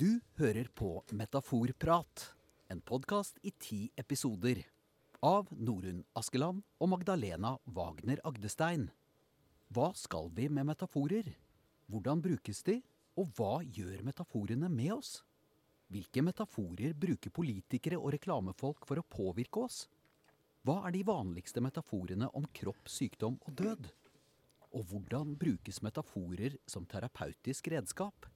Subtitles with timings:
[0.00, 2.22] Du hører på Metaforprat,
[2.72, 4.62] en podkast i ti episoder.
[5.20, 8.86] Av Norunn Askeland og Magdalena Wagner Agdestein.
[9.68, 11.28] Hva skal vi med metaforer?
[11.92, 12.78] Hvordan brukes de?
[13.20, 15.12] Og hva gjør metaforene med oss?
[15.92, 19.82] Hvilke metaforer bruker politikere og reklamefolk for å påvirke oss?
[20.64, 23.92] Hva er de vanligste metaforene om kropp, sykdom og død?
[24.80, 28.30] Og hvordan brukes metaforer som terapeutisk redskap?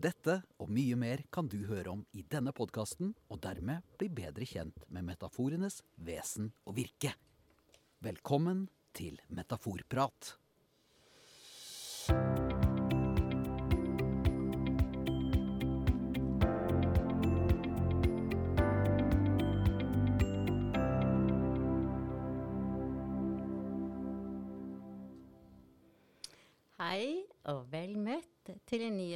[0.00, 4.46] Dette og mye mer kan du høre om i denne podkasten, og dermed bli bedre
[4.48, 7.12] kjent med metaforenes vesen og virke.
[8.00, 8.62] Velkommen
[8.96, 10.39] til Metaforprat.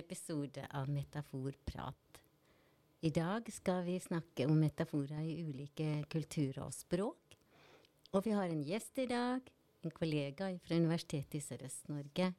[0.05, 2.21] Episode av Metaforprat.
[3.01, 7.37] I dag skal vi snakke om metaforer i ulike kulturer og språk.
[8.13, 9.49] Og vi har en gjest i dag,
[9.85, 12.31] en kollega fra Universitetet i Sørøst-Norge.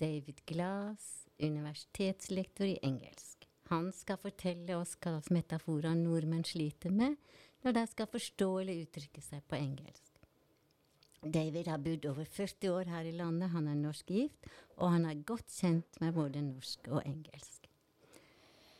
[0.00, 3.48] David Glass, universitetslektor i engelsk.
[3.72, 7.16] Han skal fortelle oss hva metaforer nordmenn sliter med
[7.64, 10.11] når de skal forstå eller uttrykke seg på engelsk.
[11.22, 15.06] David har bodd over 40 år her i landet, han er norsk gift, og han
[15.06, 17.68] er godt kjent med både norsk og engelsk.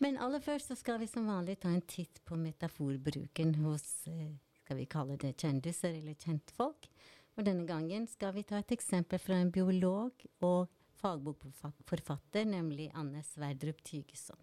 [0.02, 4.32] Men aller først så skal vi som vanlig ta en titt på metaforbruken hos eh,
[4.64, 6.88] skal vi kalle det kjendiser eller kjentfolk.
[7.36, 13.22] Og denne gangen skal vi ta et eksempel fra en biolog og fagbokforfatter, nemlig Anne
[13.26, 14.38] Sverdrup Tygeson.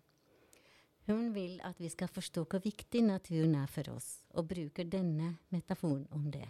[1.10, 5.36] Hun vil at vi skal forstå hvor viktig naturen er for oss, og bruker denne
[5.50, 6.48] metaforen om det.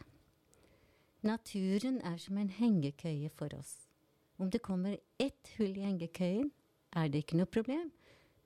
[1.22, 3.74] Naturen er som en hengekøye for oss.
[4.40, 6.52] Om det kommer ett hull i hengekøyen,
[6.96, 7.90] er det ikke noe problem,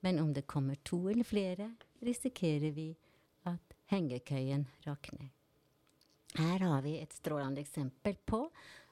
[0.02, 1.68] men om det kommer to eller flere,
[2.02, 2.88] risikerer vi
[3.46, 5.30] at hengekøyen rakner.
[6.34, 8.48] Her har vi et strålende eksempel på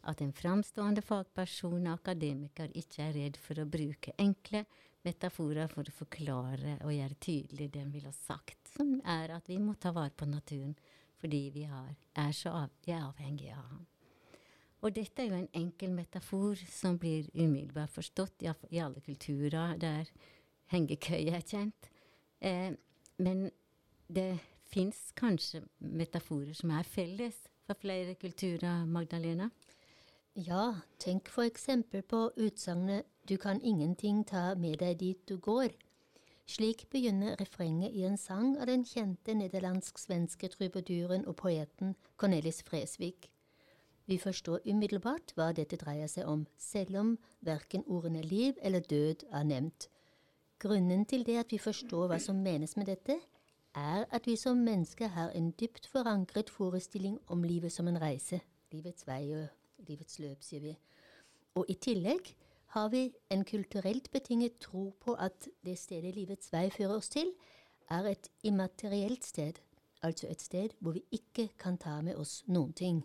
[0.06, 4.62] at en framstående fagperson og akademiker ikke er redd for å bruke enkle
[5.02, 9.50] metaforer for å forklare og gjøre tydelig det en vil ha sagt, som er at
[9.50, 10.76] vi må ta vare på naturen
[11.22, 13.86] fordi vi har, er så av, er avhengige av ham.
[14.82, 19.76] Og dette er jo en enkel metafor som blir umiddelbart forstått i, i alle kulturer
[19.78, 20.10] der
[20.74, 21.90] hengekøye er kjent.
[22.42, 22.74] Eh,
[23.22, 23.44] men
[24.10, 24.40] det
[24.72, 29.50] fins kanskje metaforer som er felles for flere kulturer, Magdalena?
[30.34, 35.70] Ja, tenk eksempel på utsagnet du kan ingenting ta med deg dit du går.
[36.52, 43.30] Slik begynner refrenget i en sang av den kjente nederlandsk-svenske trubaduren og poeten Cornelis Fresvik.
[44.10, 49.24] Vi forstår umiddelbart hva dette dreier seg om, selv om verken ordene liv eller død
[49.30, 49.88] er nevnt.
[50.60, 53.16] Grunnen til det at vi forstår hva som menes med dette,
[53.72, 58.42] er at vi som mennesker har en dypt forankret forestilling om livet som en reise,
[58.74, 60.76] livets vei og livets løp, sier vi.
[61.56, 62.34] Og i tillegg
[62.72, 67.34] har vi en kulturelt betinget tro på at det stedet livets vei fører oss til,
[67.92, 69.58] er et immaterielt sted,
[70.00, 73.02] altså et sted hvor vi ikke kan ta med oss noen ting.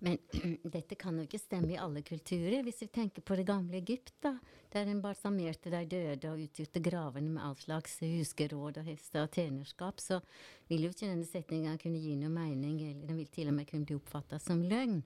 [0.00, 0.16] Men
[0.76, 2.62] dette kan jo ikke stemme i alle kulturer.
[2.64, 4.36] Hvis vi tenker på det gamle Egypt, da,
[4.72, 9.34] der en balsamerte de døde og utgjorde gravene med all slags huskeråd og hester og
[9.34, 10.22] tjenerskap, så
[10.70, 13.68] vil jo ikke denne setninga kunne gi noe mening, eller den vil til og med
[13.68, 15.02] kunne bli oppfatta som løgn.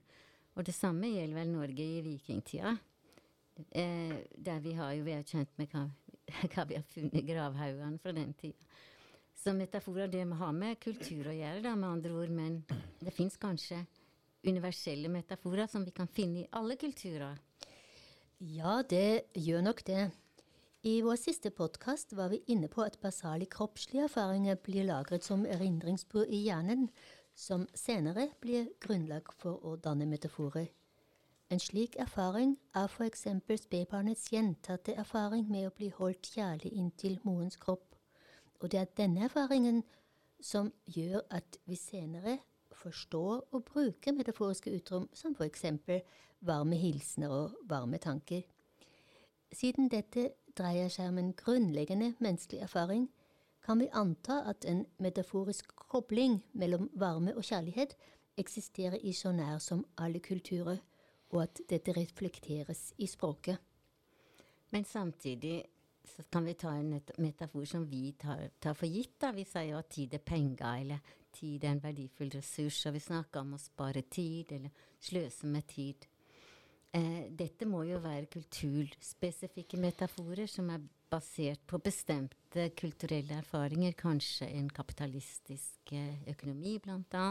[0.54, 2.76] Og det samme gjelder vel Norge i vikingtida.
[3.70, 5.86] Eh, der vi har jo vært kjent med hva,
[6.52, 8.70] hva vi har funnet i gravhaugene fra den tida.
[9.42, 12.32] Så metaforer det vi har med kultur å gjøre, da, med andre ord.
[12.32, 12.60] Men
[13.02, 13.82] det fins kanskje
[14.46, 17.38] universelle metaforer som vi kan finne i alle kulturer.
[18.42, 20.10] Ja, det gjør nok det.
[20.82, 25.44] I vår siste podkast var vi inne på at basale kroppslige erfaringer blir lagret som
[25.46, 26.88] erindringsspor i hjernen,
[27.38, 30.66] som senere blir grunnlag for å danne metaforer.
[31.52, 37.19] En slik erfaring er for eksempel spedbarnets gjentatte erfaring med å bli holdt kjærlig inntil
[37.28, 37.90] morens kropp.
[38.60, 39.82] Og det er denne erfaringen
[40.40, 42.38] som gjør at vi senere
[42.72, 46.00] forstår og bruker metaforiske utrom som for eksempel
[46.40, 48.46] varme hilsener og varme tanker.
[49.52, 53.10] Siden dette dreier seg om en grunnleggende menneskelig erfaring,
[53.60, 57.93] kan vi anta at en metaforisk kobling mellom varme og kjærlighet
[58.40, 60.81] eksisterer i så nær som alle kulturer
[61.32, 63.58] og at dette reflekteres i språket.
[64.73, 65.62] Men samtidig
[66.05, 69.19] så kan vi ta en metafor som vi tar, tar for gitt.
[69.20, 69.32] da.
[69.32, 72.81] Vi sier jo at tid er penger, eller tid er en verdifull ressurs.
[72.87, 76.08] Og vi snakker om å spare tid, eller sløse med tid.
[76.93, 80.82] Eh, dette må jo være kulturspesifikke metaforer som er
[81.12, 87.26] basert på bestemte kulturelle erfaringer, kanskje en kapitalistisk økonomi, økonomi bl.a.,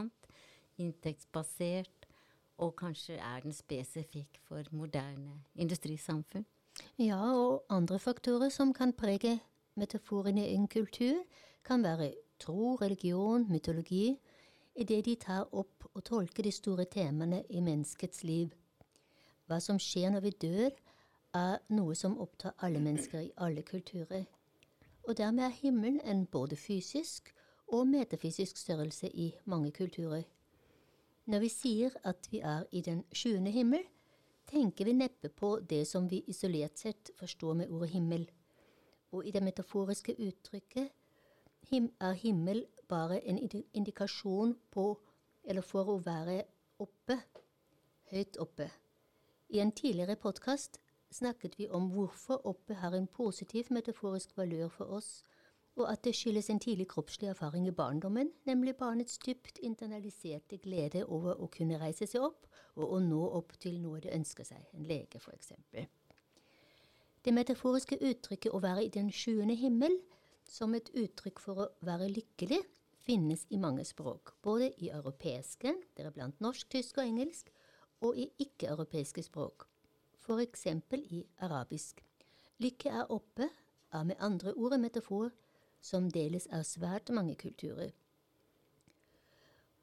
[0.81, 2.00] inntektsbasert,
[2.61, 6.45] og kanskje er den spesifikk for moderne industrisamfunn.
[6.99, 9.39] Ja, og andre faktorer som kan prege
[9.75, 11.23] metaforene i en kultur,
[11.63, 14.19] kan være tro, religion, mytologi,
[14.75, 18.53] idet de tar opp og tolker de store temaene i menneskets liv.
[19.47, 20.69] Hva som skjer når vi dør,
[21.33, 24.25] er noe som opptar alle mennesker i alle kulturer.
[25.07, 27.33] Og dermed er himmelen en både fysisk
[27.67, 30.23] og metafysisk størrelse i mange kulturer.
[31.25, 33.83] Når vi sier at vi er i den sjuende himmel,
[34.49, 38.25] tenker vi neppe på det som vi isolert sett forstår med ordet himmel.
[39.11, 40.89] Og i det metaforiske uttrykket
[41.71, 43.39] er himmel bare en
[43.73, 44.97] indikasjon på,
[45.43, 46.41] eller for å være
[46.81, 47.19] oppe,
[48.11, 48.67] høyt oppe.
[49.49, 50.79] I en tidligere podkast
[51.11, 55.21] snakket vi om hvorfor oppe har en positiv metaforisk valør for oss,
[55.81, 61.05] og at det skyldes en tidlig kroppslig erfaring i barndommen, nemlig barnets dypt internaliserte glede
[61.05, 64.61] over å kunne reise seg opp og å nå opp til noe det ønsker seg,
[64.73, 65.53] en lege f.eks.
[67.21, 69.99] Det metaforiske uttrykket 'å være i den sjuende himmel'
[70.43, 72.61] som et uttrykk for å være lykkelig
[73.05, 77.51] finnes i mange språk, både i europeiske, deriblant norsk, tysk og engelsk,
[78.01, 79.67] og i ikke-europeiske språk,
[80.21, 80.65] f.eks.
[80.93, 82.01] i arabisk.
[82.61, 83.49] Lykke er oppe
[83.91, 85.31] er med andre ord en metafor
[85.81, 87.91] som deles av svært mange kulturer.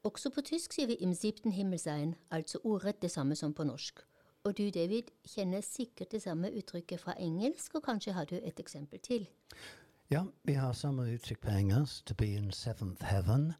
[0.06, 3.67] Også på tysk sier vi im siebten Himmel sein, altså ordrett det samme som på
[3.67, 4.00] norsk.
[4.47, 8.61] Og du, David, kjenner sikkert det samme uttrykket fra engelsk, og kanskje har du et
[8.61, 9.27] eksempel til?
[10.11, 13.53] Ja, vi har samme uttrykk på engelsk, 'to be in seventh heaven'.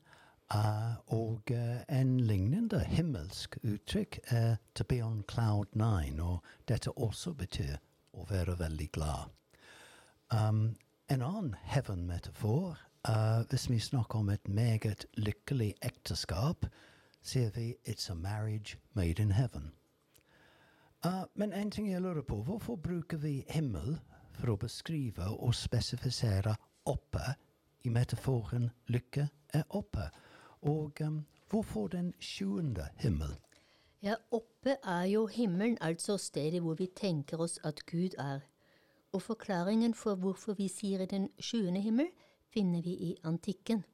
[0.55, 6.38] Uh, og uh, en lignende himmelsk uttrykk er 'to be on cloud nine', og
[6.69, 7.76] dette også betyr
[8.12, 9.29] å være veldig glad.
[10.32, 10.76] Um,
[11.08, 12.78] en annen heaven-metafor,
[13.08, 16.66] uh, hvis vi snakker om et meget lykkelig ekteskap,
[17.22, 19.70] sier vi 'it's a marriage made in heaven'.
[21.34, 23.99] men en ting jeg lurer på, hvorfor bruker vi himmel
[24.32, 27.34] for å beskrive og spesifisere oppe
[27.84, 30.11] i metaforen 'lykke er oppe'?
[30.62, 33.38] Og um, hvorfor den sjuende himmel?
[34.02, 38.40] Ja, oppe er jo himmelen, altså stedet hvor vi tenker oss at Gud er.
[39.12, 42.10] Og forklaringen for hvorfor vi sier i den sjuende himmel,
[42.52, 43.84] finner vi i antikken.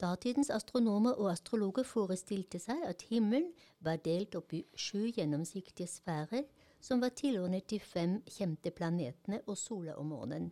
[0.00, 6.48] Datidens astronomer og astrologer forestilte seg at himmelen var delt opp i sju gjennomsiktige sfærer
[6.82, 10.50] som var tilordnet de fem kjente planetene og sola og månen.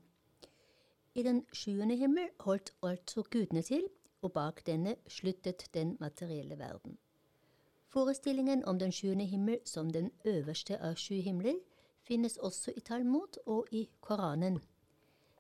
[1.15, 3.89] I den sjuende himmel holdt altså gudene til,
[4.23, 6.99] og bak denne sluttet den materielle verden.
[7.89, 11.57] Forestillingen om den sjuende himmel som den øverste av sju himler
[12.11, 14.59] finnes også i Talmud og i Koranen.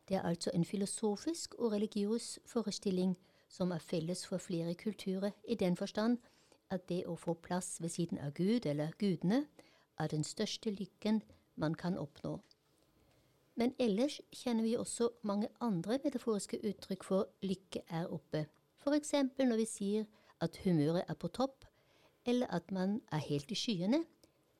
[0.08, 3.16] Det er altså en filosofisk og religiøs forestilling
[3.50, 6.18] som er felles for flere kulturer, i den forstand
[6.70, 9.40] at det å få plass ved siden av Gud eller gudene
[9.98, 11.22] er den største lykken
[11.56, 12.36] man kan oppnå.
[13.58, 18.44] Men ellers kjenner vi også mange andre metaforiske uttrykk for lykke er oppe.
[18.78, 19.12] F.eks.
[19.42, 20.06] når vi sier
[20.40, 21.66] at humøret er på topp,
[22.24, 24.04] eller at man er helt i skyene,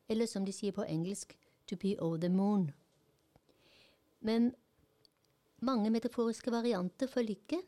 [0.09, 1.37] eller som de sier på engelsk
[1.70, 2.70] to be over the moon.
[4.20, 4.50] Men
[5.62, 7.61] mange metaforiske varianter for lykke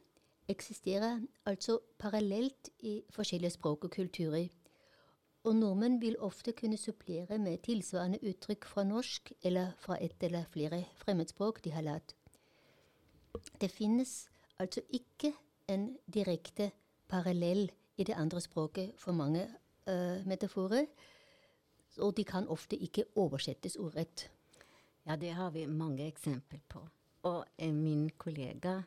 [0.51, 4.49] eksisterer altså parallelt i forskjellige språk og kulturer.
[5.45, 10.47] Og nordmenn vil ofte kunne supplere med tilsvarende uttrykk fra norsk eller fra ett eller
[10.51, 12.15] flere fremmedspråk de har lært.
[13.61, 15.33] Det finnes altså ikke
[15.69, 16.71] en direkte
[17.09, 19.47] parallell i det andre språket for mange
[19.89, 20.87] uh, metaforer.
[22.01, 24.29] Og de kan ofte ikke oversettes ordrett.
[25.05, 26.85] Ja, det har vi mange eksempler på.
[27.29, 28.83] Og eh, min kollega,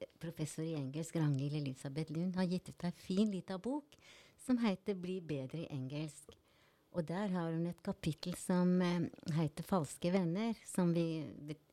[0.00, 3.96] eh, professor i engelsk Ragnhild Elisabeth Lund, har gitt ut ei en fin lita bok
[4.46, 6.34] som heter 'Bli bedre i engelsk'.
[6.96, 11.24] Og der har hun et kapittel som eh, heter 'Falske venner', som vi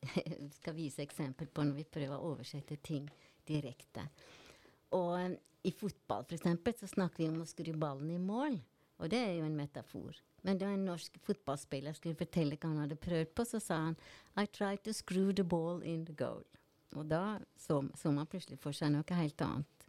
[0.58, 3.10] skal vise eksempel på når vi prøver å oversette ting
[3.48, 4.08] direkte.
[4.90, 8.60] Og eh, i fotball, f.eks., så snakker vi om å skru ballen i mål.
[9.02, 10.18] Og det er jo en metafor.
[10.44, 13.96] Men da en norsk fotballspiller skulle fortelle hva han hadde prøvd på, så sa han
[14.36, 16.44] I tried to screw the ball in the goal.
[16.94, 19.88] Og da så, så man plutselig for seg noe helt annet.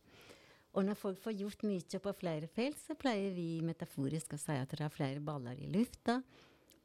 [0.76, 4.58] Og når folk får gjort mye på flere felt, så pleier vi metaforisk å si
[4.60, 6.20] at det er flere baller i lufta.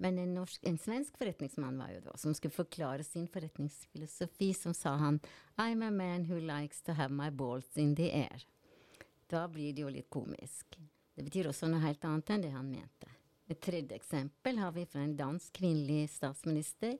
[0.00, 4.76] Men en, norsk, en, svensk forretningsmann var jo da, som skulle forklare sin forretningsfilosofi, som
[4.76, 5.18] sa han
[5.58, 8.46] I'm a man who likes to have my balls in the air.
[9.28, 10.78] Da blir det jo litt komisk.
[11.20, 13.10] Det betyr også noe helt annet enn det han mente.
[13.52, 16.94] Et tredje eksempel har vi fra en dansk kvinnelig statsminister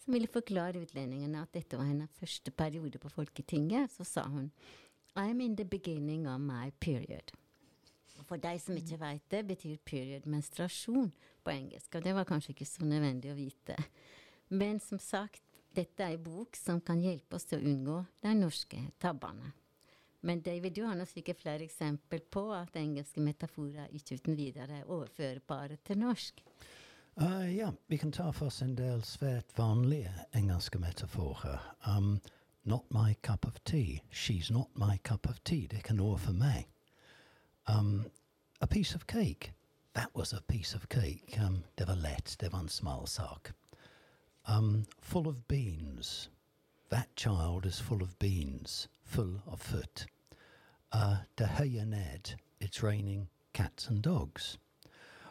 [0.00, 4.48] som ville forklare utlendingene at dette var hennes første periode på Folketinget, så sa hun
[5.20, 7.34] I'm in the beginning of my period.
[8.24, 11.12] For deg som ikke veit det, betyr period menstruasjon
[11.44, 11.92] på engelsk.
[11.92, 13.76] Og det var kanskje ikke så nødvendig å vite.
[14.48, 15.44] Men som sagt,
[15.76, 19.52] dette er en bok som kan hjelpe oss til å unngå de norske tabbene.
[20.20, 24.90] Men du har nå sikkert flere eksempel på at engelske metaforer ikke uten videre er
[24.90, 26.42] overførbare til norsk.
[27.20, 31.58] Uh, ja, vi kan ta for oss en del svært vanlige engelske metaforer.
[31.86, 32.20] Um,
[32.64, 34.02] not my cup of tea.
[34.10, 35.66] She's not my cup of tea.
[35.66, 36.66] Det kan noe for meg.
[37.66, 38.06] Um,
[38.60, 39.52] a piece of cake.
[39.94, 41.38] That was a piece of cake.
[41.40, 42.36] Um, det var lett.
[42.40, 43.52] Det var en smal sak.
[44.48, 46.30] Um, full of beans.
[46.90, 48.88] That child is full of beans.
[49.08, 50.06] Full of foot.
[50.92, 52.34] Høye ned.
[52.60, 54.58] It's raining cats and dogs.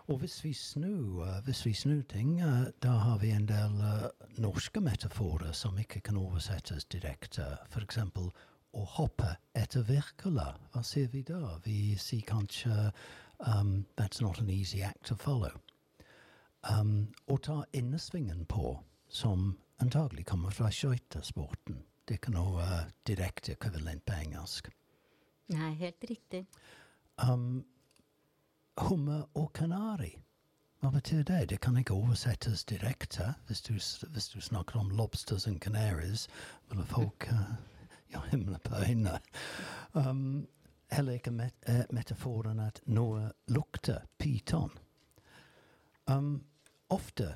[0.07, 1.73] Og hvis vi snur, uh, vi
[2.09, 4.79] ting, uh, da har vi en del uh, norske
[5.53, 7.45] som ikke kan oversettes direkte.
[7.81, 8.31] Eksempel
[8.73, 10.55] å hoppe etter Wirkola.
[10.73, 11.59] Hva sier vi da?
[11.65, 12.91] Vi sier kanskje
[13.39, 15.53] um, That's not an easy act to follow.
[16.63, 21.83] Um, å ta innesvingen på, som antagelig kommer fra skøytesporten.
[22.07, 22.65] Det er ikke noe
[23.07, 24.69] direkte ekvivalent på engelsk.
[25.51, 26.45] Nei, helt riktig.
[27.19, 27.65] Um,
[28.79, 30.13] hummer og kanari.
[30.79, 31.49] Hva betyr det?
[31.49, 33.33] Det kan ikke oversettes direkte.
[33.47, 33.73] Hvis du,
[34.07, 36.27] hvis du snakker om lobsters and canaries,
[36.69, 37.55] vil folk uh,
[38.13, 39.19] ja, himle på øynene.
[39.93, 40.47] Um,
[40.91, 44.71] heller ikke met uh, metaforen at noe lukter pyton.
[46.07, 46.45] Um,
[46.89, 47.33] ofte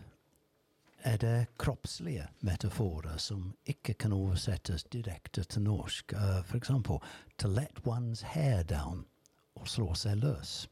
[1.04, 6.14] er det kroppslige metaforer som ikke kan oversettes direkte til norsk.
[6.14, 7.02] Uh, for eksempel
[7.38, 9.06] to let one's hair down
[9.56, 10.70] og slå seg løs.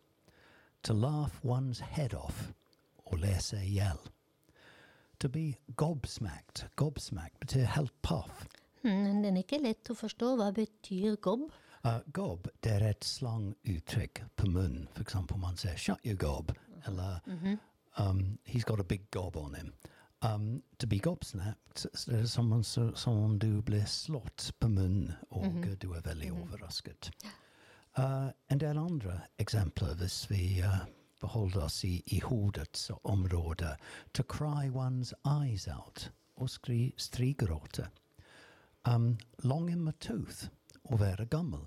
[0.83, 2.51] To laugh one's head off
[3.05, 3.99] og le seg i hjel.
[5.19, 6.69] To be gobsmacked.
[6.75, 8.45] Gobsmacked betyr helt paff.
[8.81, 10.35] Hmm, den er ikke lett å forstå.
[10.39, 11.49] Hva betyr gobb?
[11.83, 14.87] Uh, gob det er et slanguttrykk på munnen.
[14.93, 16.55] For eksempel man sier 'shut your gob',
[16.87, 17.19] eller
[17.97, 19.73] um, 'he's got a big gob on him'.
[20.21, 24.51] Um, to be gobsmacked s- det er som, om- så- som om du blir slått
[24.59, 27.11] på munnen, og uh, du er veldig overrasket.
[27.97, 30.81] Uh, en del andre eksempler hvis vi uh,
[31.21, 33.75] beholder oss i, i hodets område.
[34.13, 37.87] To cry one's eyes out, og skri, strigråte.
[38.85, 40.49] Um, long in the tooth,
[40.91, 41.63] å være gammel.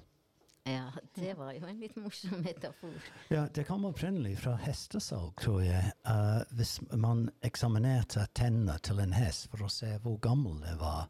[0.65, 2.95] Ja, det var jo en litt morsom metafor.
[3.29, 5.93] Ja, det kom opprinnelig fra hestesalg, tror jeg.
[6.07, 11.09] Uh, hvis man eksaminerte tennene til en hest for å se hvor gammel det var.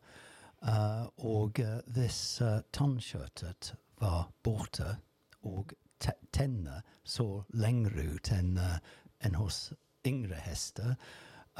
[0.62, 4.96] Uh, og uh, hvis uh, tannkjøttet var borte,
[5.42, 8.78] og te tennene så lengre ut enn uh,
[9.22, 9.72] enn hos
[10.06, 10.96] yngre hester,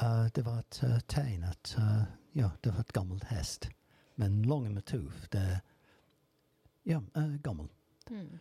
[0.01, 2.03] uh, det var et uh, tegn at uh,
[2.35, 3.69] ja, det var et gammelt hest.
[4.15, 4.99] Men lange med the
[5.31, 5.61] det
[6.83, 7.69] ja, uh, gammel.
[8.09, 8.39] Hmm.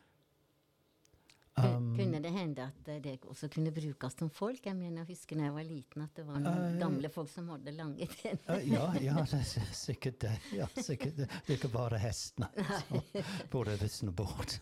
[1.55, 4.67] Um, kunne det hende at eh, det også kunne brukes som folk?
[4.67, 7.29] Jeg mener, jeg husker da jeg var liten at det var noen uh, gamle folk
[7.29, 8.55] som hadde lange tenner.
[8.57, 10.33] Uh, ja, ja, det er sikkert det.
[10.57, 11.29] Ja, sikkert det.
[11.29, 13.05] det er ikke bare hestene som
[13.53, 14.57] burde visne bort.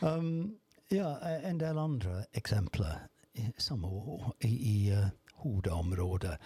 [0.00, 0.56] Um,
[0.88, 1.12] ja,
[1.44, 3.04] en del andre eksempler
[3.36, 5.10] i samme år i, i uh,
[5.44, 6.38] hodeområdet.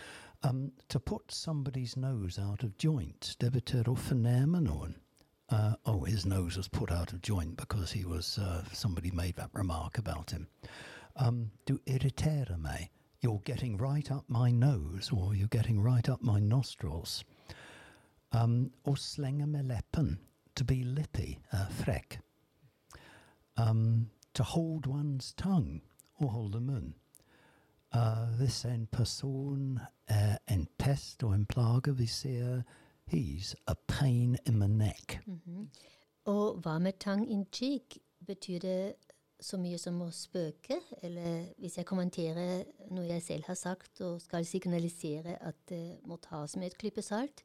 [0.42, 4.99] Um, to put somebody's nose out of joint, det betyr å fornærme noen.
[5.50, 9.36] Uh, oh, his nose was put out of joint because he was, uh, somebody made
[9.36, 10.46] that remark about him.
[11.16, 12.90] Um, du irriterer meg.
[13.20, 17.24] You're getting right up my nose, or you're getting right up my nostrils.
[18.32, 20.18] Um, å slenge med leppen.
[20.56, 22.18] To be lippy, uh, frekk.
[23.56, 25.80] Um, to hold one's tongue,
[26.20, 26.94] å holde munn.
[27.92, 32.64] Uh, hvis en person er en pest og en plage, vi sier
[33.06, 35.20] he's a pain in the neck.
[35.26, 35.68] Mhm.
[36.25, 37.99] Og hva med tongue in cheek?
[38.26, 38.94] Betyr det
[39.40, 40.78] så mye som å spøke?
[41.02, 46.16] Eller hvis jeg kommenterer noe jeg selv har sagt og skal signalisere at det må
[46.16, 47.44] tas med et klype salt?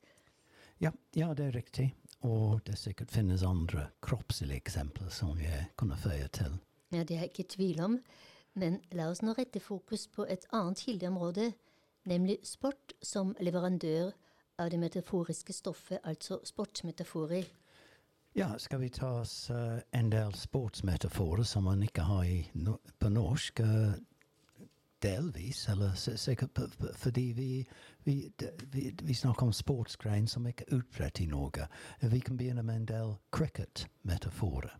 [0.79, 1.89] Ja, ja, det er riktig.
[2.23, 6.55] Og det sikkert finnes andre kroppslige eksempler som jeg kunne føye til.
[6.91, 7.99] Ja, det er jeg ikke i tvil om.
[8.59, 11.51] Men la oss nå rette fokus på et annet kildeområde,
[12.09, 14.11] nemlig sport som leverandør
[14.59, 17.47] av det metaforiske stoffet, altså sportsmetaforer.
[18.37, 23.09] Ja, skal vi ta oss uh, en del sportsmetaforer som man ikke har no på
[23.09, 23.59] norsk?
[23.59, 23.97] Uh,
[25.01, 26.59] delvis, eller sikkert
[26.95, 27.67] fordi vi,
[28.03, 28.31] vi,
[28.71, 31.67] vi, vi snakker om sportsgrein som ikke er utbredt i Norge.
[32.01, 34.77] Eh, Vi kan begynne med en del cricket-metaforer.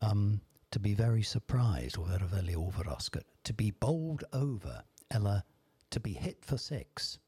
[0.00, 3.22] Um, to be very surprised, å være veldig overrasket.
[3.44, 5.40] To be bowled over, eller
[5.90, 7.18] to be hit for six.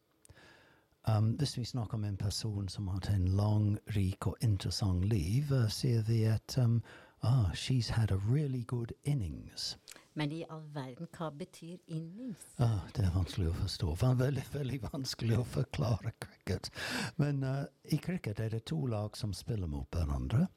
[1.09, 5.05] Um, hvis vi snakker om en person som har hatt en lang, rik og interessant
[5.05, 6.81] liv, uh, sier vi at um,
[7.23, 9.77] ah, she's had a really good innings.
[10.15, 12.47] Men i all verden, hva betyr innings?
[12.59, 13.95] Ah, det er vanskelig å forstå.
[14.01, 16.71] Det veldig, veldig vanskelig å forklare cricket.
[17.17, 20.49] Men uh, i cricket er det to lag som spiller mot hverandre,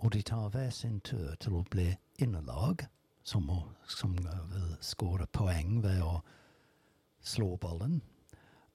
[0.00, 2.84] og de tar hver sin tur til å bli innerlag,
[3.22, 3.48] som,
[3.88, 6.18] som uh, vil skåre poeng ved å
[7.24, 8.02] slå ballen.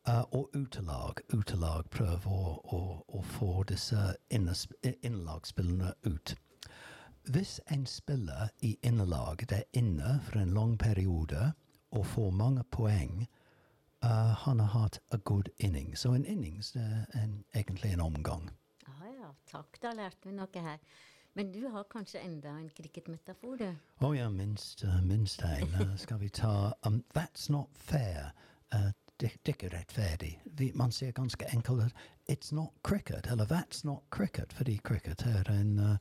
[0.07, 1.13] Uh, og utelag.
[1.33, 6.35] Utelag prøver å, å, å få disse innelagsspillene ut.
[7.25, 11.53] Hvis en spiller i innelag er inne for en lang periode
[11.89, 13.25] og får mange poeng,
[14.05, 15.95] uh, han har hatt a good inning.
[15.97, 18.51] Så en innings det er en, egentlig en omgang.
[18.85, 20.77] Ja ja, takk, da lærte vi noe her.
[21.33, 23.71] Men du har kanskje enda en cricketmetafor, du?
[24.05, 25.65] Å ja, minst, uh, minst en.
[25.73, 28.31] Uh, skal vi ta um, That's not fair.
[28.69, 30.31] Uh, det, det er ikke rettferdig.
[30.45, 31.93] Vi, man sier ganske enkelt
[32.31, 35.95] it's not cricket, eller that's not cricket, fordi cricket er en uh,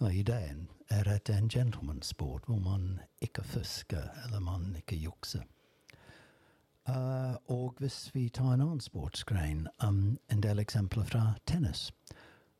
[0.00, 4.96] well, Ideen er at det er en gentlemansport hvor man ikke fusker, eller man ikke
[4.96, 5.42] jukser.
[6.88, 11.92] Uh, og hvis vi tar en annen sportsgrein, um, en del eksempler fra tennis.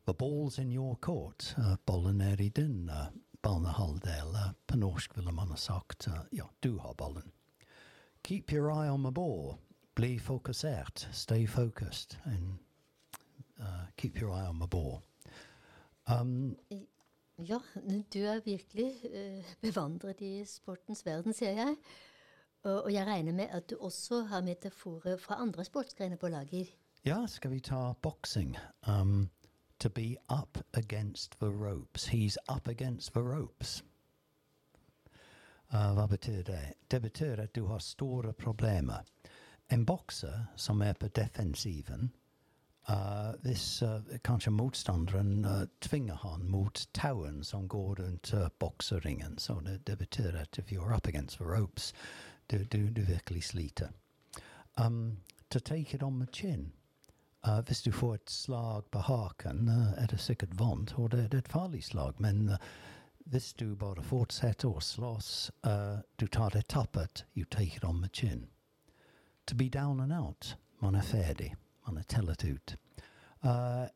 [0.07, 1.54] The ball's in your court.
[1.59, 3.09] Uh, ballen er i din uh,
[3.42, 4.28] banehalvdel.
[4.28, 7.33] Uh, på norsk ville man ha sagt uh, ja, du har ballen.
[8.23, 9.59] Keep your eye on the ball.
[10.00, 11.09] Bli fokusert.
[11.12, 12.16] Stay focused.
[12.25, 12.59] And
[13.61, 15.02] uh, keep your eye on the ball.
[16.07, 16.57] Um,
[17.49, 17.59] Ja,
[18.12, 21.76] du er virkelig eh, bevandret i sportens verden, sier jeg.
[22.62, 26.69] Og, og jeg regner med at du også har metaforer fra andre sportsgrener på lager.
[27.04, 28.57] Ja, skal vi ta boxing?
[28.88, 29.30] Um,
[29.78, 32.09] to be up against the ropes.
[32.09, 33.85] He's up against the ropes.
[35.73, 36.75] Uh, hva betyr det?
[36.90, 39.04] Det betyr at du har store problemer.
[39.73, 42.11] En bokser som er på defensiven,
[42.89, 49.38] uh, hvis uh, kanskje motstanderen uh, tvinger han mot tauen som går rundt uh, bokseringen,
[49.38, 51.94] så det, det betyr at if you're up against the ropes,
[52.51, 53.88] du, du, du virkelig sliter.
[54.77, 55.16] Um,
[55.51, 56.73] to take it on the chin.
[57.47, 61.31] Uh, hvis du får et slag på haken, uh, er det sikkert vondt, og det,
[61.33, 62.57] det er et farlig slag, men uh,
[63.31, 66.66] hvis du bare fortsetter å slåss, uh, du tar det
[67.35, 68.49] you take it on the chin.
[69.46, 71.55] To be down and out, man ferdig,
[71.87, 72.76] man er tellet.
[73.42, 73.87] Uh,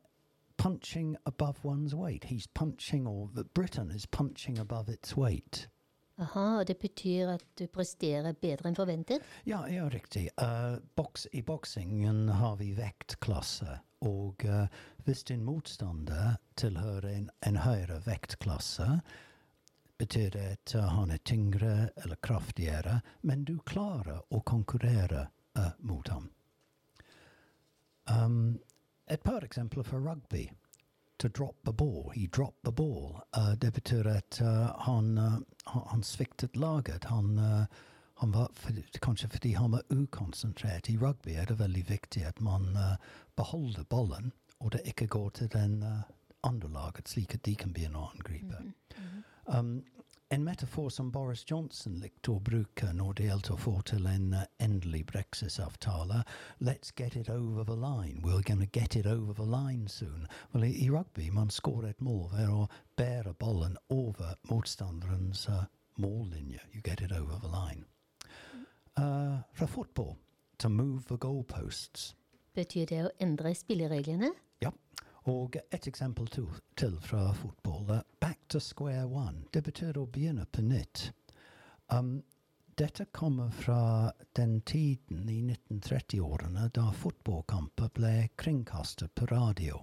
[0.57, 5.67] punching above one's weight, he's punching, or the Britain is punching above its weight.
[6.17, 9.23] Aha, og det betyr at du presterer bedre enn forventet?
[9.43, 10.29] Ja, ja riktig.
[10.39, 14.65] Uh, boks, I boksingen har vi vektklasse, og uh,
[15.03, 18.87] hvis din motstander tilhører en, en høyere vektklasse,
[19.99, 25.27] betyr det at han er tyngre eller kraftigere, men du klarer å konkurrere
[25.79, 26.29] mot ham.
[28.09, 28.59] Um,
[29.07, 30.51] et par eksempler fra rugby.
[31.17, 32.11] To drop the ball.
[32.13, 33.21] He dropped the ball.
[33.37, 37.03] Uh, det betyr at uh, han, uh, han, han sviktet laget.
[37.03, 37.65] Han, uh,
[38.15, 40.89] han var for, kanskje fordi han var ukonsentrert.
[40.89, 42.97] I rugby er det veldig viktig at man uh,
[43.35, 46.03] beholder ballen, og det ikke går til den uh,
[46.43, 48.61] andre laget, slik at de kan begynne å angripe.
[49.45, 49.83] Um,
[50.29, 54.33] en metafor som Boris Johnson likte å bruke når det gjelder å få til en
[54.57, 56.23] endelig brexit-avtale.
[56.57, 58.21] Let's get it over the line.
[58.23, 60.27] We're going to get it over the line soon.
[60.51, 65.65] Well, i, i rugby man skårer et mål ved å bære ballen over motstanderens uh,
[66.01, 66.61] mållinje.
[66.73, 67.85] You get it over the line.
[68.97, 70.17] Uh, fra fotball,
[70.57, 72.15] to move the goalposts.
[72.55, 74.31] Betyr det å endre spillereglene?
[74.63, 74.71] Ja.
[75.25, 76.45] Og et eksempel til,
[76.77, 78.01] til fra fotball.
[78.21, 79.47] Back to square one.
[79.53, 81.09] Det betyr å begynne på nytt.
[81.89, 82.19] Um,
[82.77, 89.79] dette kommer fra den tiden i 1930-årene da fotballkamper ble kringkastet på radio.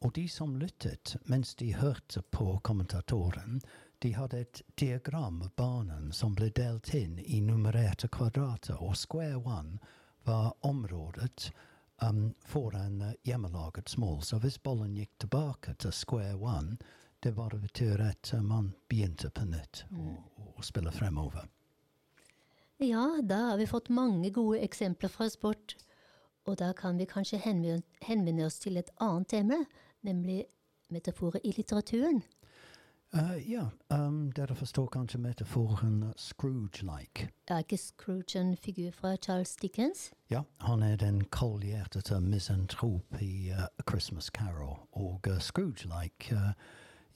[0.00, 3.60] Og de som lyttet mens de hørte på kommentatoren,
[3.98, 9.42] de hadde et diagram av banen som ble delt inn i nummererte kvadrater, og square
[9.42, 9.80] one
[10.22, 11.50] var området
[12.02, 14.22] um, foran hjemmelaget hjemmelagets mål.
[14.22, 16.76] Så hvis ballen gikk tilbake til square one,
[17.20, 19.84] det bare betyr at uh, man begynte på nytt
[20.56, 21.48] og spille fremover.
[22.78, 25.74] Ja, da har vi fått mange gode eksempler fra sport.
[26.46, 29.58] Og da kan vi kanskje henvende oss til et annet tema,
[30.06, 30.44] nemlig
[30.88, 32.22] metaforer i litteraturen.
[33.14, 37.28] Uh, ja, um, dere forstår kanskje metaforen Scrooge-like.
[37.58, 40.10] Ikke Scrooge en figur fra Charles Dickens?
[40.30, 44.76] Ja, han er den kaldhjertede misantrop i uh, A Christmas Carol.
[44.92, 46.52] Og uh, Scrooge-like uh,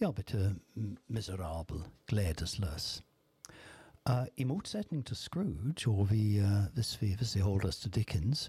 [0.00, 3.02] ja, betyr m- miserabel, gledesløs.
[4.10, 7.90] Uh, I motsetning til Scrooge, og vi, uh, hvis, vi, hvis vi holder oss til
[7.94, 8.48] Dickens,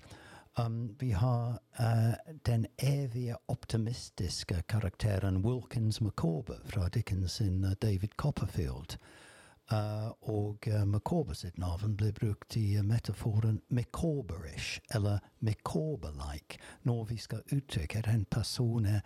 [0.60, 2.14] Um, vi har eh,
[2.46, 8.98] den evige optimistiske karakteren Wilkins McCawber fra Dickens sin eh, David Copperfield.
[9.72, 17.04] Eh, og uh, McCawber sitt navn blir brukt i uh, metaforen Micawberish, eller Micawber-like, når
[17.04, 19.02] vi skal uttrykke at en person er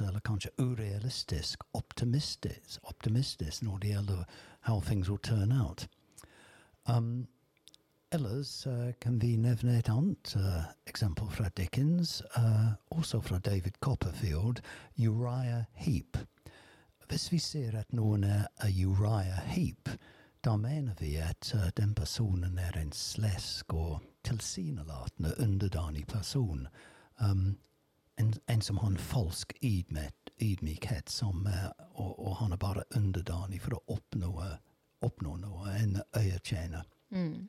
[0.00, 3.88] eller kanskje urealistisk, optimistisk, optimistisk når det
[4.60, 5.88] how things will turn out.
[6.88, 7.28] Um,
[8.14, 14.60] ellers uh, vi nevne et annet uh, eksempel fra Dickens, uh, også fra David Copperfield,
[14.98, 16.18] Uriah Heep.
[17.08, 18.46] Hvis vi ser at noen er
[18.86, 19.90] Uriah Heep,
[20.44, 26.68] da mener vi at den personen er en slesk og tilsynelatende underdanig person.
[27.20, 27.58] Um,
[28.16, 31.48] en, en, som har en falsk ydmykhet, som,
[31.94, 34.32] og, og, han er bare underdanig for å oppnå,
[35.02, 36.86] oppnå noe, en øyetjener.
[37.10, 37.48] Mm.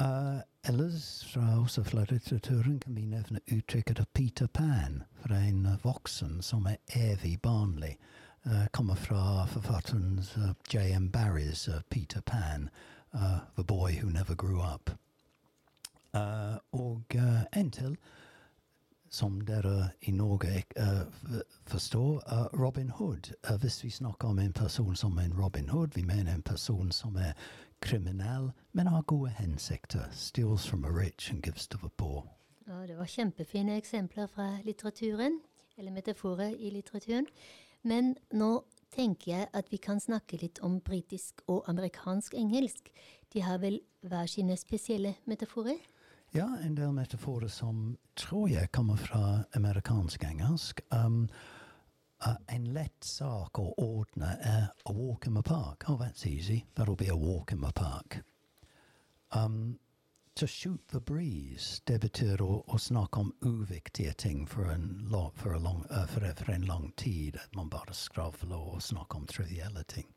[0.00, 5.66] Uh, ellers, fra, også fra litteraturen, kan vi nevne uttrykket av Peter Pan, for en
[5.66, 7.94] uh, voksen som er evig barnlig.
[8.46, 11.10] Uh, kommer fra forfatteren uh, J.M.
[11.10, 12.68] Barries uh, Peter Pan,
[13.14, 14.90] uh, The Boy Who Never Grew Up.
[16.72, 17.14] og
[17.56, 17.96] en til,
[19.10, 20.62] som dere i Norge
[21.66, 22.22] forstår,
[22.54, 23.32] Robin Hood.
[23.58, 27.16] hvis vi snakker om en person som en Robin Hood, vi mener en person som
[27.16, 27.32] er
[27.84, 30.08] kriminell, men har gode hensikter.
[30.12, 32.24] Steals from a rich and gives to the poor.
[32.66, 35.40] Ja, det var kjempefine eksempler fra litteraturen,
[35.76, 37.26] eller metaforer i litteraturen.
[37.82, 42.88] Men nå tenker jeg at vi kan snakke litt om britisk og amerikansk engelsk.
[43.34, 45.76] De har vel hver sine spesielle metaforer?
[46.34, 50.80] Ja, en del metaforer som tror jeg kommer fra amerikansk engelsk.
[50.90, 51.28] Um,
[52.26, 55.84] Uh, en lett sak å ordne er a walk in the park.
[55.88, 56.64] Oh, that's easy.
[56.74, 58.22] That'll be a walk in the park.
[59.32, 59.78] Um,
[60.34, 65.04] to shoot the breeze, det betyr å, å snakke om uviktige ting for en,
[65.36, 67.36] for, long, uh, for, for en lang tid.
[67.36, 70.08] At man bare skravler og snakker om trivielle ting.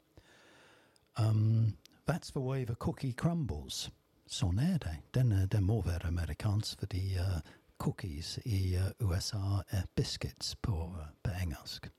[1.18, 3.90] Um, that's the way the cookie crumbles.
[4.28, 4.96] Sånn er det.
[5.12, 7.40] Den, den må være amerikansk, fordi uh,
[7.78, 11.90] cookies i uh, USA er biscuits på, uh, på engelsk.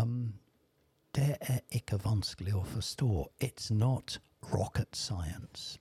[0.00, 0.34] Um,
[1.14, 3.28] det er ikke vanskelig å forstå.
[3.44, 4.18] It's not
[4.52, 5.78] rocket science.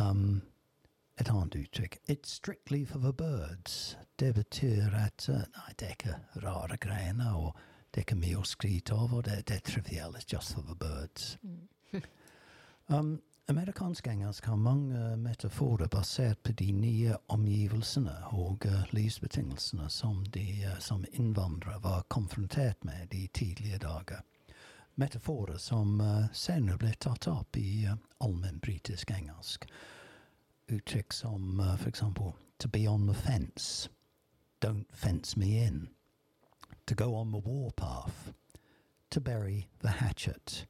[0.00, 0.42] Um,
[1.18, 1.98] et annet uttrykk.
[2.06, 3.96] It's strictly for the birds.
[4.18, 7.54] Det betyr at uh, nei, det er ikke rare greiene, og
[7.94, 10.18] det er ikke mye å skryte av, og det, det er trivielt.
[10.18, 11.38] It's just for the birds.
[11.42, 11.68] Mm.
[12.88, 20.18] um, Amerikansk engelsk har mange metaforer basert på de nye omgivelsene og uh, livsbetingelsene som,
[20.34, 24.20] de, uh, som innvandrere var konfrontert med i tidlige dager.
[24.94, 25.96] Metaforer som
[26.32, 29.64] senere ble tatt opp i uh, allmenn britisk engelsk.
[30.68, 33.88] Uttrykk som eksempel to be on the fence,
[34.60, 35.88] don't fence me in,
[36.84, 38.34] to go on the warpath,
[39.10, 40.66] to bury the hatchet.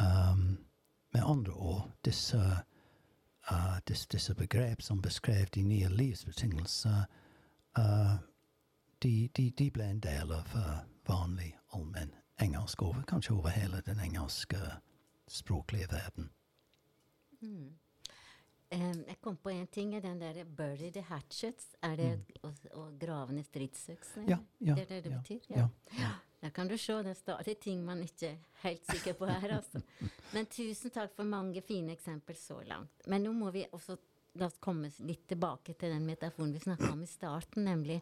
[0.00, 0.65] Um,
[1.16, 2.38] med andre ord, disse,
[3.50, 7.04] uh, disse, disse begrep som beskrev de nye livsbetingelser,
[7.78, 8.16] uh,
[9.02, 13.80] de, de, de, ble en del av uh, vanlig allmenn engelsk over, kanskje over hele
[13.86, 14.60] den engelske
[15.28, 16.28] språklige verden.
[17.40, 17.72] Mm.
[18.74, 19.92] Um, jeg kom på én ting.
[20.02, 21.76] Den der 'bury the hatchets'.
[21.82, 22.24] Er det mm.
[22.42, 24.26] å, å grave ned stridsøksene?
[24.28, 25.40] Ja, ja, det er det det ja, betyr?
[25.48, 25.68] Ja.
[25.98, 26.12] ja.
[26.46, 29.56] Der kan du se, det er stadig ting man ikke er helt sikker på her,
[29.56, 29.80] altså.
[30.30, 33.00] Men tusen takk for mange fine eksempler så langt.
[33.10, 33.96] Men nå må vi også
[34.38, 37.96] la oss komme litt tilbake til den metaforen vi snakka om i starten, nemlig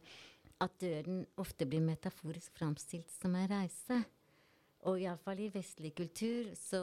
[0.60, 4.02] at døden ofte blir metaforisk framstilt som en reise.
[4.84, 6.82] Og iallfall i vestlig kultur så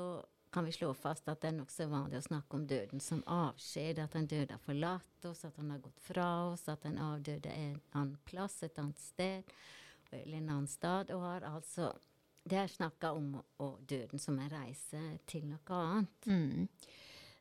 [0.50, 4.02] kan vi slå fast at det er nokså vanlig å snakke om døden som avskjed,
[4.02, 7.54] at den døde har forlatt oss, at han har gått fra oss, at den avdøde
[7.54, 9.54] er en annen plass, et annet sted
[10.14, 11.92] eller en annen stad, og har altså
[12.44, 16.26] Det er snakka om og døden som en reise til noe annet.
[16.26, 16.70] Mm.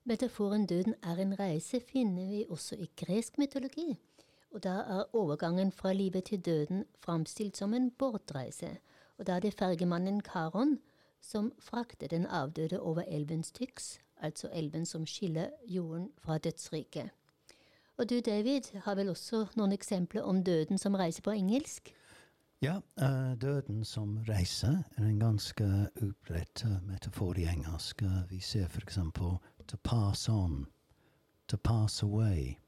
[0.05, 3.97] Metaforen 'døden er en reise' finner vi også i gresk mytologi.
[4.51, 8.77] Og da er overgangen fra livet til døden framstilt som en båtreise.
[9.19, 10.79] Og da er det fergemannen Karon
[11.21, 17.11] som frakter den avdøde over elvens Tyks, altså elven som skiller jorden fra dødsriket.
[17.97, 21.95] Og du, David, har vel også noen eksempler om døden som reiser på engelsk?
[22.63, 28.03] Ja, uh, døden som reise er en ganske utbredt uh, metafor i engelsk.
[28.03, 28.99] Uh, vi ser f.eks.
[29.67, 30.67] to pass on,
[31.49, 32.59] to pass away,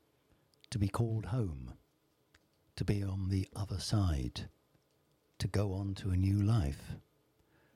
[0.70, 1.72] to be called home,
[2.76, 4.48] to be on the other side,
[5.38, 6.96] to go on to a new life,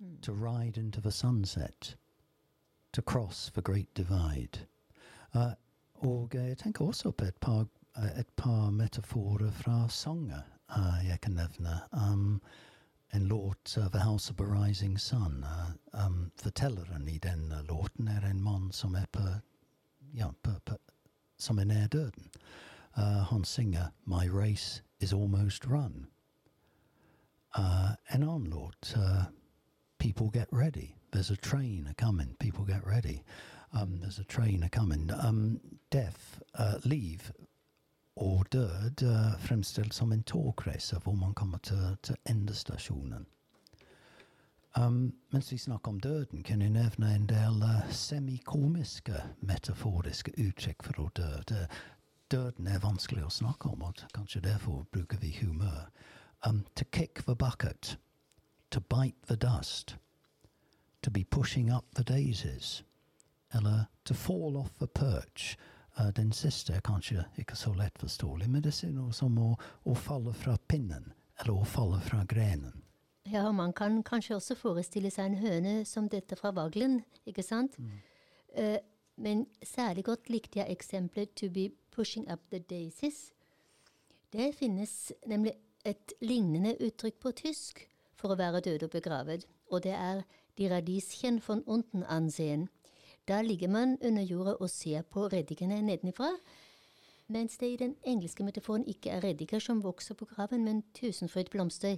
[0.02, 0.22] mm.
[0.22, 1.96] to ride into the sunset,
[2.92, 4.66] to cross the great divide.
[5.94, 7.66] og eh, jeg tenker også på et par,
[7.98, 10.55] eh, et par metaforer fra sanger
[11.26, 11.80] kan nevne.
[11.92, 12.40] Um,
[13.10, 15.44] en låt, uh, 'The House of a Rising Sun'.
[15.44, 19.20] Uh, um, fortelleren i den uh, låten er en mann som er på,
[20.12, 20.76] ja, på, på
[21.38, 22.30] som er nær døden.
[22.96, 26.06] Uh, han synger 'My race is almost run'.
[27.58, 29.24] Uh, en annen låt, uh,
[29.98, 30.96] 'People get ready'.
[31.12, 32.36] There's a train a coming.
[32.38, 33.22] People get ready.
[33.72, 35.10] Um, there's a train a coming.
[35.10, 37.32] Um, death, uh, liv
[38.16, 43.26] og død uh, fremstilt som en togreise hvor man kommer til, til endestasjonen.
[44.76, 50.82] Um, mens vi snakker om døden, kan jeg nevne en del uh, semikomiske metaforiske uttrykk
[50.84, 51.30] for å dø.
[51.48, 51.68] Det,
[52.30, 55.88] døden er vanskelig å snakke om, og kanskje derfor bruker vi humør.
[56.46, 57.96] Um, to kick the bucket,
[58.70, 59.96] to bite the dust,
[61.02, 62.82] to be pushing up the daisies,
[63.54, 65.56] eller to fall off the perch.
[66.00, 69.54] Uh, den siste er kanskje ikke så lett forståelig, men det er noe som å,
[69.84, 72.82] å falle fra pinnen, eller å falle fra grenen.
[73.26, 77.74] Ja, man kan kanskje også forestille seg en høne som dette fra Vaglen, ikke sant?
[78.54, 78.78] Eh,
[79.16, 83.32] men særlig godt likte jeg eksempelet 'to be pushing up the daisies'.
[84.32, 85.52] Det finnes nemlig
[85.84, 90.22] et lignende uttrykk på tysk for å være død og begravet, og det er
[90.56, 92.68] 'die Radieschen von unten ansehen'.
[93.28, 96.30] Da ligger man under jorda og ser på reddikene nedenifra,
[97.26, 101.50] mens det i den engelske metaforen ikke er reddiker som vokser på graven, men tusenfryd
[101.50, 101.96] blomster.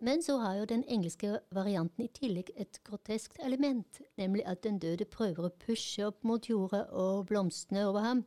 [0.00, 4.78] Men så har jo den engelske varianten i tillegg et groteskt element, nemlig at den
[4.80, 8.24] døde prøver å pushe opp mot jorda og blomstene over ham.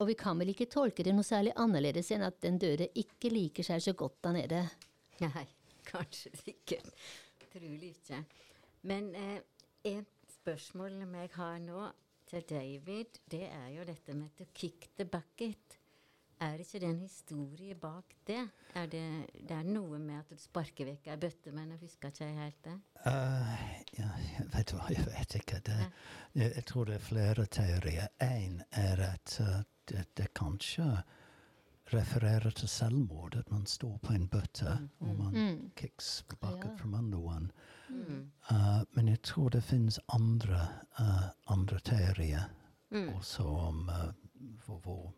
[0.00, 3.32] Og vi kan vel ikke tolke det noe særlig annerledes enn at den døde ikke
[3.32, 4.62] liker seg så godt der nede.
[5.20, 5.44] Nei,
[5.88, 6.80] kanskje ikke.
[7.52, 8.24] Trolig ikke.
[8.88, 9.36] Men eh,
[9.84, 11.90] et spørsmål jeg har nå
[12.30, 15.76] til David, det er jo dette med to kick the bucket.
[16.40, 18.48] Er det ikke det en historie bak det?
[18.74, 22.08] Er det, det er noe med at du sparker vekk ei bøtte, men jeg husker
[22.08, 22.76] ikke helt det.
[23.04, 23.50] Uh,
[23.98, 24.08] ja,
[24.54, 25.60] vet du hva, jeg vet ikke.
[25.66, 25.76] Det,
[26.32, 28.08] jeg, jeg, tror det er flere teorier.
[28.24, 30.86] Én er at uh, det, det, kanskje
[31.94, 33.36] refererer til selvmord.
[33.36, 35.08] At man står på en bøtte mm.
[35.08, 35.70] og man mm.
[35.76, 36.76] kicks the bucket ja.
[36.76, 37.50] from under one.
[37.88, 38.30] Mm.
[38.50, 40.68] Uh, men jeg tror det finnes andre,
[41.46, 42.42] andre teorier
[42.90, 43.90] også om
[44.64, 45.14] hvor, hvor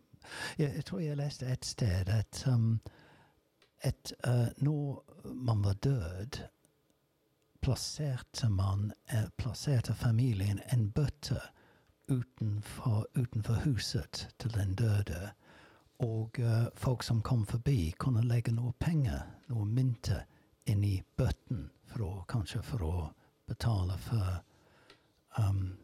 [0.59, 2.81] jeg, jeg, tror jeg leste et sted at um,
[3.83, 5.05] at uh, når
[5.35, 6.39] man var død,
[7.63, 11.41] plasserte man uh, plasserte familien en bøtte
[12.09, 15.31] utenfor, utenfor huset til den døde.
[16.03, 20.25] Og uh, folk som kom forbi, kunne legge noe penger, noe mynter,
[20.65, 22.97] inn i bøtten, for å, kanskje for å
[23.47, 24.43] betale for
[25.39, 25.77] um,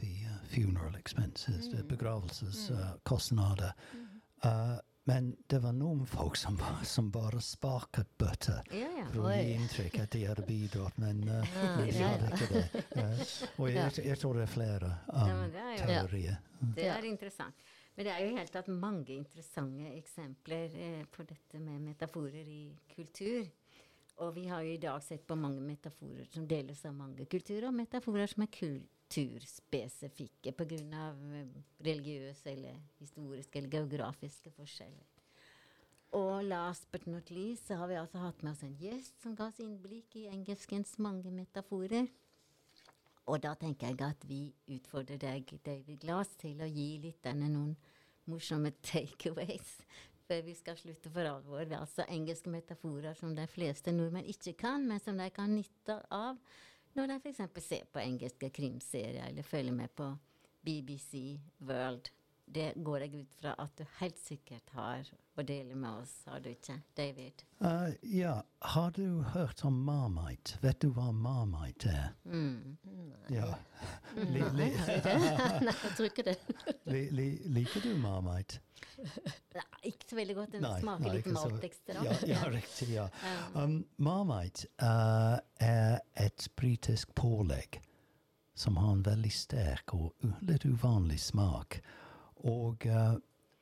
[0.00, 1.86] the uh, funeral expenses, mm.
[1.88, 3.72] begravelseskostnader.
[3.94, 4.20] Mm.
[4.44, 4.78] Uh,
[5.08, 9.04] men det var noen folk som, som bare sparket bøtter ja, ja.
[9.12, 12.64] for å gi inntrykk at de hadde bidratt, men uh, de hadde ikke det.
[12.96, 13.20] Uh,
[13.60, 16.38] og jeg, jeg, tror det er flere um, ja, er teorier.
[16.74, 17.66] Det er interessant.
[17.96, 22.64] Men det er jo helt tatt mange interessante eksempler eh, på dette med metaforer i
[22.92, 23.48] kultur.
[24.24, 27.68] Og vi har jo i dag sett på mange metaforer som deles av mange kulturer,
[27.68, 31.14] og metaforer som er kul kulturspesifikke pga.
[31.38, 31.46] Eh,
[31.84, 35.06] religiøse eller historiske eller geografiske forskjeller.
[36.12, 39.36] Og last but not least så har vi altså hatt med oss en gjest som
[39.36, 42.06] ga oss innblikk i engelskens mange metaforer.
[43.26, 44.40] Og da tenker jeg at vi
[44.76, 47.74] utfordrer deg, David Glass, til å gi lytterne noen
[48.30, 49.80] morsomme takeaways
[50.26, 51.66] før vi skal slutte for alvor.
[51.78, 56.38] Altså engelske metaforer som de fleste nordmenn ikke kan, men som de kan nytte av
[56.96, 57.42] når de f.eks.
[57.62, 60.08] ser på engelske krimserier eller følger med på
[60.66, 61.36] BBC
[61.66, 62.10] World.
[62.46, 66.40] Det går jeg ut fra at du helt sikkert har å dele med oss, har
[66.40, 67.42] du ikke, David?
[67.58, 68.36] Uh, ja.
[68.72, 70.56] Har du hørt om Marmite?
[70.62, 72.12] Vet du hva Marmite er?
[72.24, 72.76] Mm.
[73.34, 73.50] Ja.
[74.14, 74.68] Li, li.
[75.66, 76.36] Nei, jeg tror ikke det.
[76.86, 77.28] li,
[77.58, 78.62] liker du Marmite?
[79.56, 80.54] Nei, ikke så veldig godt.
[80.54, 82.06] Den nei, smaker nei, litt maltekstra.
[82.06, 82.88] Ja, ja, riktig.
[82.94, 83.08] ja.
[83.58, 87.82] Um, Marmite uh, er et britisk pålegg
[88.56, 90.14] som har en veldig sterk og
[90.48, 91.80] litt uvanlig smak.
[92.36, 93.14] Og uh,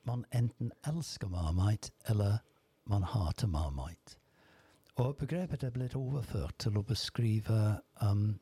[0.04, 2.38] man enten elsker Marmite, eller
[2.84, 4.18] man hater Marmite.
[4.96, 8.38] Og begrepet er blitt overført til å beskrive um,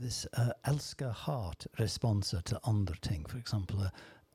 [0.00, 3.26] hvis, uh, elsker-hat-responser til andre ting.
[3.28, 3.54] F.eks.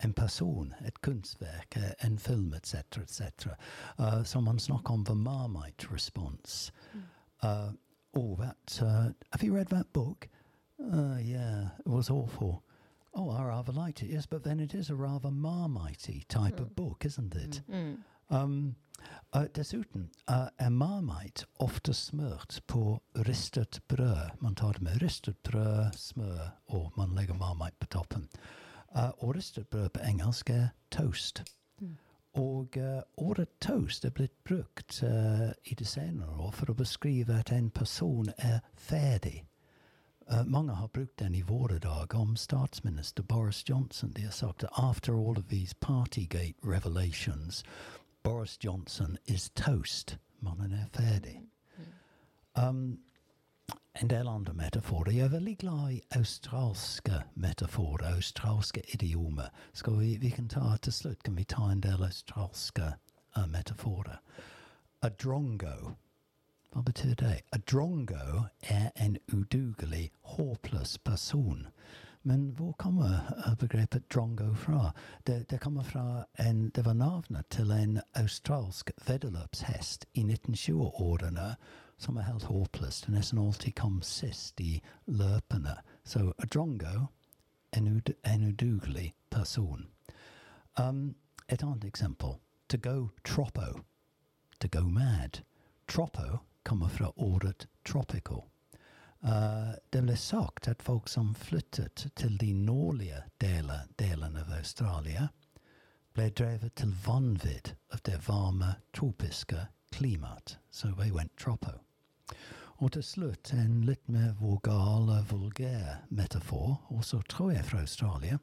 [0.04, 2.76] en person, et kunstverk, en film etc.
[3.02, 3.48] etc.
[4.00, 6.72] Uh, så man snakker om the Marmite response.
[6.94, 7.02] Mm.
[7.44, 7.72] Uh,
[8.14, 10.28] oh, that, uh, have you read that book?
[10.80, 12.62] Uh, yeah, it was awful.
[13.18, 16.76] Oh, I rather liked it, yes, but then it is a rather marmitey type of
[16.76, 17.62] book, isn't it?
[18.30, 18.76] Um,
[19.34, 24.42] uh, dessuten uh, er marmite ofte smørt på ristet brød.
[24.42, 28.28] Man tar det med ristet brød, smør, og man legger marmite på toppen.
[28.96, 31.44] Uh, og ristet brød på engelsk er toast.
[32.34, 37.40] Og uh, ordet toast er blitt brukt uh, i det senere år for å beskrive
[37.40, 39.46] at en person er ferdig.
[40.32, 41.44] Uh, mange har brukt den i
[42.14, 44.12] om statsminister Boris Johnson.
[44.12, 47.64] De har sagt at after all of these Partygate revelations,
[48.24, 50.18] Boris Johnson is toast.
[50.40, 51.42] Mannen er ferdig.
[52.58, 53.00] Um,
[54.02, 55.12] en del andre metaforer.
[55.12, 59.50] Jeg er veldig glad i australske metaforer, australske idiomer.
[59.74, 62.94] Skal vi, vi kan ta, til slutt kan vi ta en del australske
[63.38, 64.18] uh, metaforer.
[65.02, 65.96] A drongo.
[66.76, 67.42] Hva betyr det?
[67.52, 71.68] A drongo er en udugelig, håpløs person.
[72.24, 74.92] Men hvor kommer uh, begrepet drongo fra?
[75.28, 81.56] Det, det kommer fra en, det var navnet til en australsk veddeløpshest i 1920-årene
[81.98, 83.02] som er helt håpløs.
[83.02, 85.78] Det nesten alltid kom sist i løpene.
[86.04, 87.06] Så a drongo,
[87.72, 89.88] en, ud en udugelig person.
[90.80, 91.16] Um,
[91.48, 92.36] et annet eksempel.
[92.70, 93.80] To go troppo.
[94.60, 95.40] To go mad.
[95.88, 98.44] Troppo kommer fra ordet tropical.
[99.26, 105.30] Uh, det ble sagt at folk som flyttet til de nordlige deler, delene av Australia,
[106.14, 110.58] ble drevet til vanvidd av det varme, tropiske klimaet.
[110.72, 111.74] Så they went tropo.
[112.78, 118.38] Og til slutt en litt mer vogal og vulgær metafor, også tror jeg fra Australia.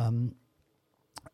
[0.00, 0.32] Um,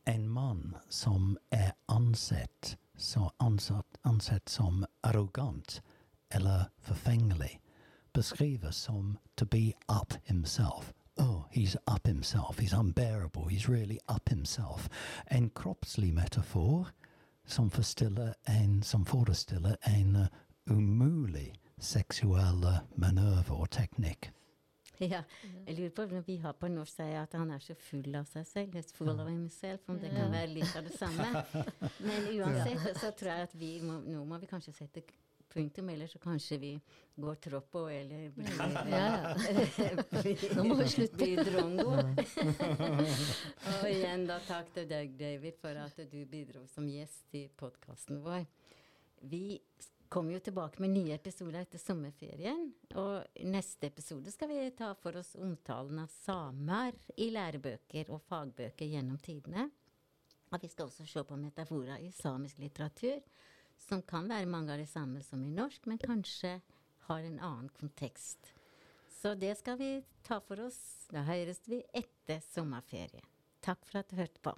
[0.05, 5.81] en mann som er ansett, så ansatt, ansett som arrogant
[6.31, 7.61] eller forfengelig,
[8.13, 10.93] beskrives som to be up himself.
[11.17, 12.59] Oh, he's up himself.
[12.59, 13.49] He's unbearable.
[13.49, 14.89] He's really up himself.
[15.27, 16.89] En kroppslig metafor
[17.45, 20.27] som, forstiller en, som forestiller en uh,
[20.67, 24.33] umulig seksuell uh, manøver og teknikk.
[25.01, 25.23] Ja,
[25.67, 28.27] jeg lurer på når vi har på norsk sier at han er så full av
[28.27, 28.79] seg selv.
[28.79, 31.45] It's full of himself, om det kan være litt av det samme.
[32.09, 35.05] Men uansett så tror jeg at vi må, nå må vi kanskje sette
[35.53, 36.71] punktum, eller så kanskje vi
[37.17, 38.49] går troppo, eller blir,
[38.91, 39.35] Ja,
[40.57, 41.17] Nå må vi slutte.
[41.21, 41.97] blir drongo.
[43.79, 48.21] Og igjen da takk til deg, David, for at du bidro som gjest i podkasten
[48.25, 48.47] vår.
[49.29, 49.59] Vi
[50.09, 52.69] kommer jo tilbake med nye episoder etter sommerferien.
[52.97, 58.89] Og neste episode skal vi ta for oss omtalen av samer i lærebøker og fagbøker
[58.89, 59.67] gjennom tidene.
[60.49, 63.19] Og vi skal også se på metaforer i samisk litteratur,
[63.79, 66.59] som kan være mange av de samme som i norsk, men kanskje
[67.09, 68.53] har en annen kontekst.
[69.21, 69.91] Så det skal vi
[70.27, 70.79] ta for oss.
[71.11, 73.25] Da høres vi etter sommerferien.
[73.65, 74.53] Takk for at du hørte på.